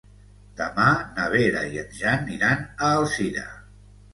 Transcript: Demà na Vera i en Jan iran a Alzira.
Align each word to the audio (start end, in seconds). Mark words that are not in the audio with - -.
Demà 0.61 0.85
na 1.17 1.27
Vera 1.35 1.61
i 1.75 1.79
en 1.83 1.93
Jan 1.99 2.27
iran 2.39 2.65
a 2.65 2.91
Alzira. 2.99 3.49